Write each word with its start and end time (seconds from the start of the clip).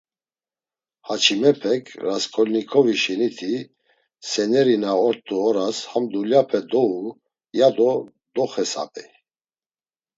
Haçimepek, 1.07 1.85
Rasǩolnikovi 2.05 2.95
şeni 3.03 3.29
ti 3.37 3.53
seneri 4.31 4.77
na 4.83 4.91
ort̆u 5.07 5.35
oras 5.47 5.77
ham 5.91 6.05
dulyape 6.11 6.59
dou, 6.71 6.93
yado 7.59 7.91
doxesabey. 8.33 9.09